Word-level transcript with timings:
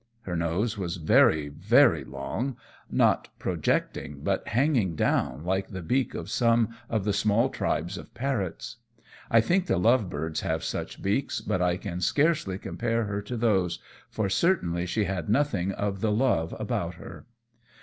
Her 0.21 0.35
nose 0.35 0.79
was 0.79 0.95
very, 0.95 1.47
very 1.49 2.03
long, 2.03 2.57
not 2.89 3.29
projecting, 3.37 4.21
but 4.23 4.47
hanging 4.47 4.95
down, 4.95 5.43
like 5.45 5.67
the 5.67 5.83
beak 5.83 6.15
of 6.15 6.27
some 6.27 6.69
of 6.89 7.03
the 7.03 7.13
small 7.13 7.49
tribes 7.49 7.99
of 7.99 8.11
parrots. 8.15 8.77
I 9.29 9.41
think 9.41 9.67
the 9.67 9.77
love 9.77 10.09
birds 10.09 10.41
have 10.41 10.63
such 10.63 11.03
beaks, 11.03 11.39
but 11.39 11.61
I 11.61 11.77
can 11.77 12.01
scarcely 12.01 12.57
compare 12.57 13.03
her 13.03 13.21
to 13.21 13.37
those, 13.37 13.77
for 14.09 14.27
certainly 14.27 14.87
she 14.87 15.03
had 15.03 15.29
nothing 15.29 15.71
of 15.71 16.01
the 16.01 16.11
love 16.11 16.55
about 16.57 16.95
her. 16.95 17.27